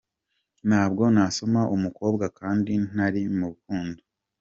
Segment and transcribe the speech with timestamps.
[0.67, 3.99] Ntabwo nasoma umukobwa kandi ntari mu rukundo.